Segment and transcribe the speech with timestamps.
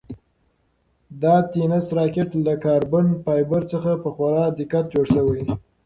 [1.21, 5.41] دا د تېنس راکټ له کاربن فایبر څخه په خورا دقت جوړ شوی.